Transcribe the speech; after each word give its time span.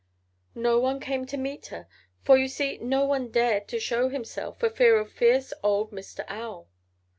No 0.55 0.79
one 0.79 0.99
came 0.99 1.27
to 1.27 1.37
meet 1.37 1.67
her, 1.67 1.87
for 2.23 2.35
you 2.35 2.47
see 2.47 2.79
no 2.79 3.05
one 3.05 3.29
dared 3.29 3.67
to 3.67 3.79
show 3.79 4.09
himself 4.09 4.59
for 4.59 4.67
fear 4.71 4.97
of 4.99 5.11
fierce 5.11 5.53
old 5.61 5.91
Mr. 5.91 6.25
Owl. 6.27 6.67